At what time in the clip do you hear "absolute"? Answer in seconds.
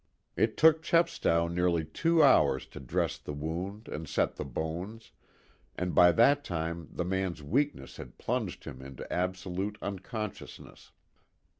9.13-9.77